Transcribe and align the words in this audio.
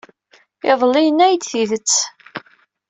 Iḍelli, 0.71 1.01
yenna-iyi-d 1.03 1.43
tidet. 1.49 1.95